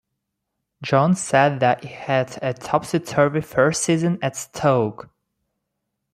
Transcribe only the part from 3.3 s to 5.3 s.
first season at Stoke.